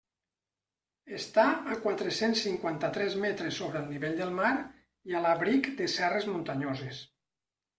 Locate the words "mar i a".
4.41-5.23